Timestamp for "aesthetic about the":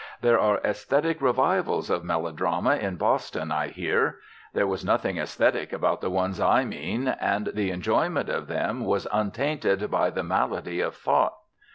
5.19-6.09